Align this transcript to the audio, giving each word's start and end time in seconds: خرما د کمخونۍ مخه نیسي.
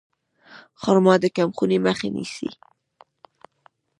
خرما 0.81 1.13
د 1.21 1.25
کمخونۍ 1.35 1.77
مخه 1.85 2.07
نیسي. 2.15 2.49